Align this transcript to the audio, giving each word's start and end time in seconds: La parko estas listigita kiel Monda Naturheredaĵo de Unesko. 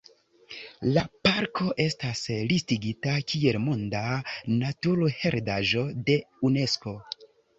La 0.93 1.01
parko 1.27 1.67
estas 1.83 2.21
listigita 2.53 3.13
kiel 3.33 3.59
Monda 3.67 4.01
Naturheredaĵo 4.63 5.83
de 6.11 6.19
Unesko. 6.49 6.95